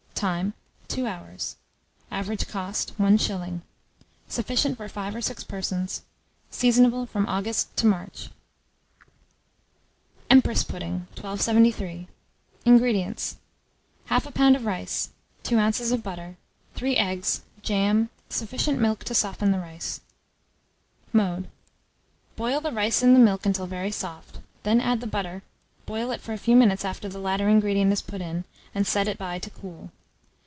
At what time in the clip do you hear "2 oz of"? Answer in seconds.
15.41-16.03